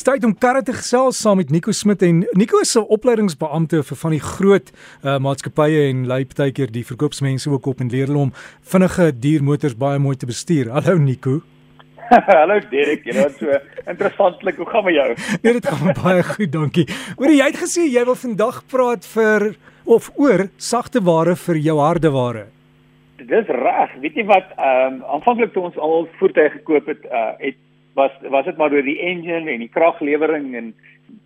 [0.00, 3.96] Tyd om karre te gesels saam met Nico Smit en Nico is 'n opleidingsbeampte vir
[3.96, 4.70] van die groot
[5.04, 8.32] uh, maatskappye en lei partykeer die verkoopsmense ook op en leer hulle om
[8.62, 10.70] vinnige diermotors baie mooi te bestuur.
[10.72, 11.42] Hallo Nico.
[12.40, 13.52] Hallo Derek, jy nou so
[13.86, 14.56] interessantlik.
[14.56, 15.14] Hoe gaan met jou?
[15.42, 16.86] Nee, dit gaan baie goed, dankie.
[17.16, 21.78] Hoor jy het gesê jy wil vandag praat vir of oor sagte ware vir jou
[21.78, 22.46] harde ware.
[23.20, 23.90] Dis reg.
[24.00, 27.60] Weet jy wat, ehm um, aanvanklik toe ons al voertuie gekoop het, uh, het
[27.94, 30.74] was was dit maar oor die engine en die kraglewering en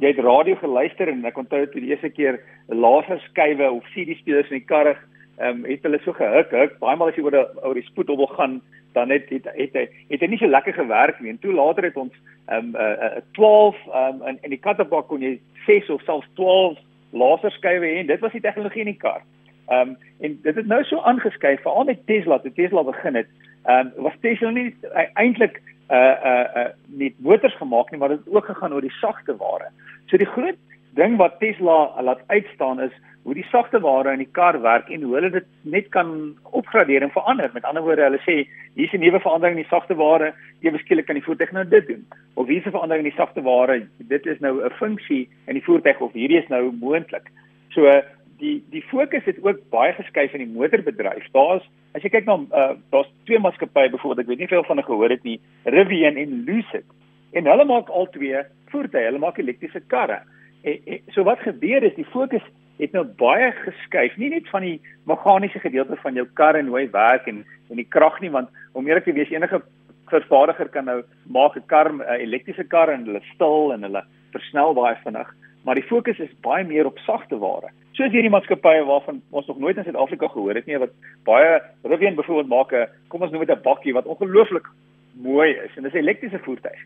[0.00, 4.50] jy het radio geluister en ek onthou toe die eerste keer laserskywe of CD spelers
[4.50, 4.96] in die karre
[5.40, 7.86] ehm um, het hulle so gehuk huk baie maal as jy oor die oor die
[7.88, 8.60] spoedhobbel gaan
[8.92, 11.88] dan het het het het, het dit nie so lekker gewerk nie en toe later
[11.88, 12.14] het ons
[12.48, 16.02] ehm um, uh, uh, 12 ehm um, in in die kattebak kon jy 6 of
[16.02, 16.78] selfs 12
[17.12, 19.22] laserskywe hê en dit was die tegnologie in die kar.
[19.68, 23.28] Ehm um, en dit het nou so aangeskuif veral met Tesla toe Tesla begin het.
[23.64, 28.08] Ehm um, was Tesla nie uh, eintlik uh uh uh nie motors gemaak nie, maar
[28.08, 29.70] dit het ook gegaan oor die sagte ware.
[30.06, 30.58] So die groot
[30.94, 35.02] ding wat Tesla laat uitstaan is hoe die sagte ware in die kar werk en
[35.02, 37.50] hoe hulle dit net kan opgradeer en verander.
[37.52, 40.32] Met ander woorde, hulle sê hier's 'n nuwe verandering in die sagte ware,
[40.62, 42.06] ewe skielik kan die voertuig nou dit doen.
[42.34, 45.64] Of hier's 'n verandering in die sagte ware, dit is nou 'n funksie in die
[45.64, 47.30] voertuig of hierdie is nou moontlik.
[47.70, 48.00] So
[48.38, 51.26] die die fokus het ook baie geskuif in die motorbedryf.
[51.32, 54.76] Daar's as jy kyk na uh, daar's twee maatskappye byvoorbeeld, ek weet nie veel van
[54.76, 56.86] hulle gehoor het nie, Rivian en Lucid.
[57.32, 60.20] En hulle maak al twee voertuie, hulle maak elektriese karre.
[60.62, 62.46] En, en so wat gebeur is die fokus
[62.80, 66.80] het nou baie geskuif, nie net van die meganiese gedeelte van jou kar en hoe
[66.80, 69.60] hy werk en en die krag nie, want om eerlik te wees enige
[70.10, 74.74] vervaardiger kan nou maak 'n kar 'n elektriese kar en hulle stil en hulle versnel
[74.74, 75.28] baie vinnig,
[75.64, 79.58] maar die fokus is baie meer op sagte ware soos hierdie maatskappye waarvan ons nog
[79.60, 80.92] nooit in Suid-Afrika gehoor het nie wat
[81.28, 84.66] baie Rivian byvoorbeeld maak 'n kom ons noem dit 'n bakkie wat ongelooflik
[85.22, 86.80] mooi is en dis 'n elektriese voertuig.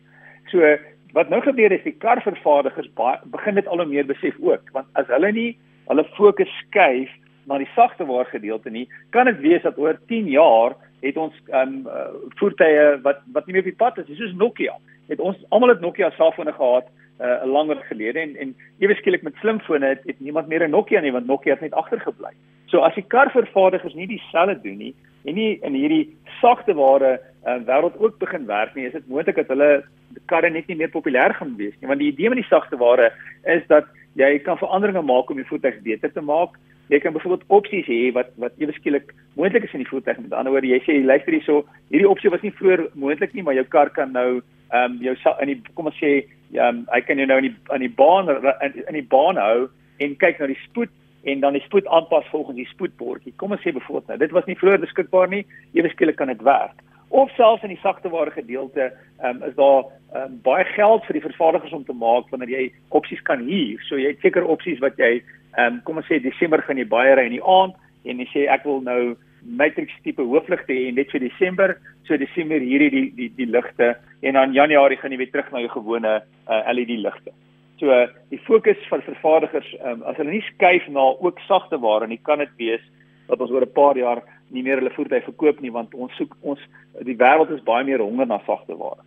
[0.51, 0.77] So
[1.13, 2.91] wat nou gebeur is die karvervaardigers
[3.25, 7.11] begin dit al hoe meer besef ook want as hulle nie hulle fokus skuif
[7.47, 11.35] na die sagte waar gedeelte nie, kan dit wees dat oor 10 jaar het ons
[11.53, 12.09] um uh,
[12.41, 14.75] voertuie wat wat nie meer op die pad is, soos Nokia.
[15.09, 16.87] Het ons almal het Nokia selfone gehad
[17.21, 21.01] uh, langer gelede en en ewe skielik met slimfone het, het niemand meer 'n Nokia
[21.01, 22.33] nie want Nokia het net agtergebly.
[22.67, 27.59] So as die karvervaardigers nie dieselfde doen nie en nie in hierdie sagte ware uh,
[27.67, 29.85] wêreld ook begin werk nie, is dit moontlik dat hulle
[30.27, 33.13] karre net nie meer populêr gaan wees nie want die idee met die sagte ware
[33.45, 36.59] is dat jy kan veranderinge maak om die voertuig beter te maak.
[36.93, 40.19] Jy kan byvoorbeeld opsies hê wat wat ewe skielik moontlik is in die voertuig.
[40.21, 41.63] Met ander woorde, jy sê luister hierso,
[41.93, 44.43] hierdie opsie was nie vroeër moontlik nie, maar jou kar kan nou
[44.75, 46.13] ehm um, jou in die kom ons sê
[46.51, 49.41] ja, um, hy kan jou nou in die in die baan in, in die baan
[49.41, 49.69] hou
[50.05, 50.93] en kyk na die spoed
[51.25, 53.33] en dan die spoed aanpas volgens die spoedbordjie.
[53.41, 56.43] Kom ons sê byvoorbeeld nou, dit was nie vroeër beskikbaar nie, ewe skielik kan dit
[56.45, 56.83] werk.
[57.15, 58.89] Of selfs in die sagte ware gedeelte,
[59.23, 59.85] um, is daar
[60.19, 63.83] um, baie geld vir die vervaardigers om te maak wanneer jy opsies kan huur.
[63.87, 65.21] So jy het seker opsies wat jy
[65.63, 68.49] um, kom ons sê Desember gaan jy baie ry in die aand en jy sê
[68.51, 69.15] ek wil nou
[69.45, 71.77] matrix tipe hoofligte hê net vir Desember,
[72.09, 75.63] so Desember hierdie die die die ligte en dan Januarie gaan jy weer terug na
[75.63, 77.35] jou gewone uh, LED ligte.
[77.79, 82.09] So uh, die fokus van vervaardigers um, as hulle nie skuif na ook sagte ware
[82.11, 82.85] nie, kan dit wees
[83.29, 84.23] dat ons oor 'n paar jaar
[84.55, 86.63] nie meer hulle voertuie verkoop nie want ons soek ons
[87.09, 89.03] die wêreld is baie meer honger na sagte ware.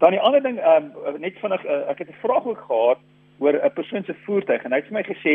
[0.00, 3.00] Dan die ander ding um, net vinnig uh, ek het 'n vraag ook gehad
[3.38, 5.34] oor 'n persoon se voertuig en hy het vir my gesê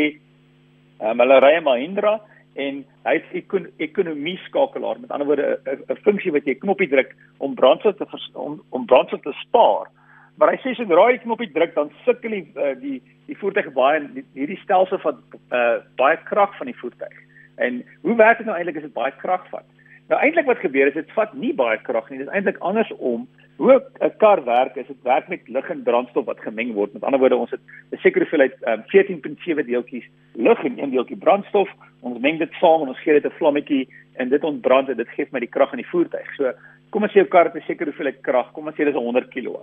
[1.02, 2.20] um, hulle ry 'n Mahindra
[2.54, 6.88] en hy het 'n ekon ekonomie skakelaar met ander woorde 'n funksie wat jy knoppie
[6.88, 9.90] druk om brandstof te om, om brandstof te spaar.
[10.38, 13.72] Maar hy sê as jy daai knoppie druk dan sukkel die uh, die die voertuig
[13.72, 15.16] baie hierdie stelsel van
[15.50, 17.25] uh, baie krag van die voertuig
[17.56, 19.66] en hoe werk dit nou eintlik as dit baie krag vat
[20.08, 23.28] nou eintlik wat gebeur is dit vat nie baie krag nie dit is eintlik andersom
[23.56, 26.92] hoe 'n kar werk is dit werk met lug en brandstof wat gemeng word.
[26.92, 27.60] Met ander woorde, ons het
[27.92, 31.70] 'n sekere hoeveelheid um, 14.7 deeltjies lug en een deeltjie brandstof.
[32.00, 35.08] Ons meng dit saam en ons gee dit 'n vlammetjie en dit ontbrand en dit
[35.08, 36.34] gee my die krag in die voertuig.
[36.36, 36.52] So,
[36.90, 38.52] kom ons sê jou kar het 'n sekere hoeveelheid krag.
[38.52, 39.56] Kom ons sê dis 100 kW.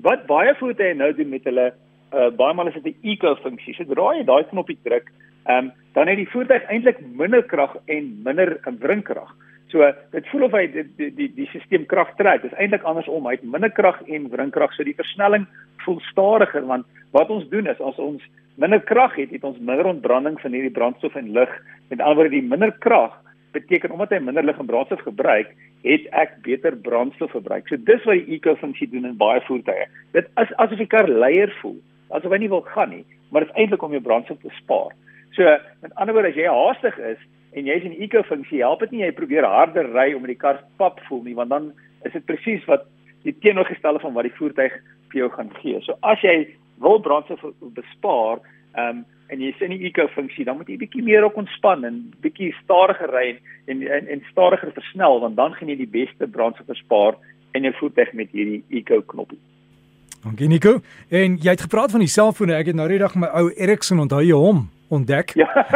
[0.00, 1.74] Wat baie voertuie nou doen met hulle
[2.12, 3.74] uh, baie maal is dit 'n eco-funksie.
[3.74, 5.10] Sodra jy daai knoppie druk,
[5.48, 9.34] um, dan het die voertuig eintlik minder krag en minder wringkrag.
[9.72, 12.42] So dit voel of hy die die die, die stelsel krag trek.
[12.42, 13.26] Dit is eintlik andersom.
[13.26, 15.48] Hy het minder krag en wringkrag, so die versnelling
[15.84, 16.86] voel stadiger want
[17.16, 18.22] wat ons doen is as ons
[18.60, 21.50] minder krag het, het ons minder ontbranding van hierdie brandstof en lug.
[21.90, 23.14] Met ander woorde, die minder krag
[23.54, 25.50] beteken omdat hy minder lug en brandstof gebruik,
[25.84, 27.68] het ek beter brandstof verbruik.
[27.70, 29.86] So dis wat die eco-funksie doen in baie voertuie.
[30.16, 31.76] Dit is asof die kar leier voel,
[32.14, 34.94] asof hy nie wil gaan nie, maar dit is eintlik om jou brandstof te spaar.
[35.34, 35.42] So
[35.82, 37.22] met ander woorde, as jy haastig is,
[37.54, 41.00] en jy's in eco-funksie, help dit nie jy probeer harder ry om die kar pap
[41.08, 41.70] voel nie, want dan
[42.06, 42.86] is dit presies wat
[43.24, 44.74] die teenoorgestelde van wat die voertuig
[45.12, 45.80] vir jou gaan gee.
[45.86, 46.36] So as jy
[46.82, 47.42] wil brandstof
[47.78, 48.42] bespaar,
[48.76, 51.94] ehm um, en jy sien die eco-funksie, dan moet jy bietjie meer ook ontspan en
[52.22, 53.38] bietjie stadiger ry
[53.72, 57.16] en en en stadiger versnel want dan gaan jy die beste brandstof bespaar
[57.56, 59.40] in jou voertuig met hierdie eco-knoppie.
[60.26, 60.76] Dankie Nico.
[61.08, 62.54] En jy het gepraat van die selfone.
[62.60, 65.34] Ek het nou net my ou Ericsson onthou jy hom ontdek.
[65.34, 65.66] Ja.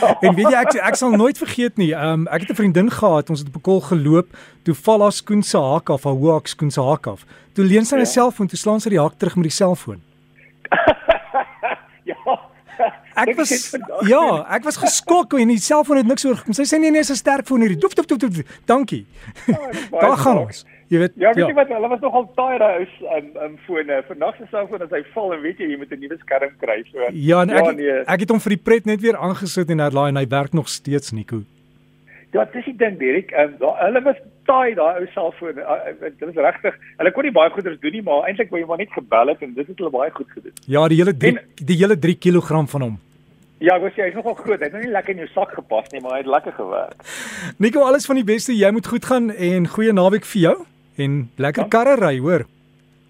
[0.00, 0.18] ja.
[0.24, 1.92] en weet jy ek ek sal nooit vergeet nie.
[1.92, 3.30] Um ek het 'n vriendin gehad.
[3.30, 4.28] Ons het op 'n kol geloop.
[4.62, 7.24] Toe val haar skoen se haak af, haar hoek skoen se haak af.
[7.52, 8.04] Toe leen sy 'n ja.
[8.04, 10.00] selfoon, toe slaan sy die haak terug met die selfoon.
[12.10, 12.40] ja.
[13.14, 13.50] Ek was
[14.06, 16.54] ja, ek was geskok en die selfoon het niks oorgekom.
[16.54, 17.78] Sy sê nee nee, is 'n sterk foon hierdie.
[17.78, 18.44] Doef doef doef doef.
[18.64, 19.06] Dankie.
[19.46, 19.58] Ja,
[20.00, 20.64] Daar gaan ons.
[20.88, 21.48] Jy weet Ja, weet ja.
[21.50, 24.00] jy wat, hulle was nogal taai daai ou um, um fone.
[24.08, 26.80] Vandag se selfoon as hy val en weet jy jy moet 'n nuwe skerm kry
[26.88, 27.10] so.
[27.12, 28.00] Ja, en ek ja, nee.
[28.06, 30.68] ek het hom vir die pret net weer aangesit en herlaai en hy werk nog
[30.68, 31.42] steeds, Nico.
[32.32, 33.32] Ja, dis die ding, Dirk.
[33.32, 35.60] Um, hulle was taai daai ou selfoon.
[35.60, 36.74] Uh, dit is regtig.
[36.96, 39.44] Hulle kon nie baie goeders doen nie, maar eintlik wou jy maar net gebel het
[39.44, 40.56] en dit het hulle baie goed gedoen.
[40.66, 41.36] Ja, die hele 3
[41.68, 42.96] die hele 3 kg van hom.
[43.60, 44.60] Ja, ek sê hy's nogal groot.
[44.60, 47.00] Hy het nou nie lekker in jou sak gepas nie, maar hy het lekker gewerk.
[47.58, 48.54] Nico, alles van die beste.
[48.56, 50.56] Jy moet goed gaan en goeie naweek vir jou
[50.98, 51.72] en lekker ja.
[51.72, 52.46] karre ry, hoor.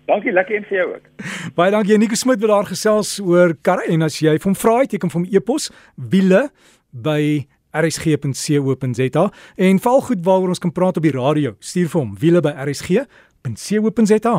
[0.08, 1.08] Dankie, lekker en vir jou ook.
[1.58, 5.00] Baie dankie Nico Smit wat daar gesels oor karre en as jy van vra jy
[5.00, 6.46] kan hom e-pos wiele
[6.92, 7.44] by
[7.76, 9.24] rsg.co.za
[9.68, 11.52] en val goed waaroor ons kan praat op die radio.
[11.60, 14.38] Stuur vir hom wiele by rsg.co.za.